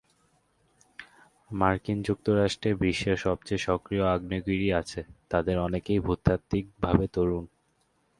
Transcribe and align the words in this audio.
মার্কিন 1.51 1.97
যুক্তরাষ্ট্রে 2.01 2.69
বিশ্বের 2.75 3.17
সবচেয়ে 3.17 3.65
সক্রিয় 3.67 4.03
আগ্নেয়গিরি 4.07 4.69
আছে, 4.73 5.01
তাদের 5.29 5.55
অনেকেই 5.59 5.99
ভূতাত্ত্বিকভাবে 5.99 7.05
তরুণ। 7.07 7.45